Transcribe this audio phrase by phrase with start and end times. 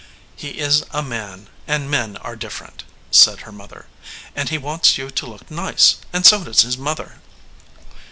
[0.35, 3.85] "He is a man, and men are different," said her mother.
[4.35, 7.21] "And he wants you to look nice, and so does his mother."